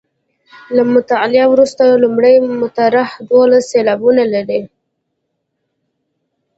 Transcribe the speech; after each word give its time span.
له 0.75 0.83
مطلع 0.93 1.41
وروسته 1.53 1.83
لومړۍ 2.03 2.35
مصرع 2.61 3.07
دولس 3.31 3.63
سېلابونه 3.71 4.23
لري. 4.33 4.61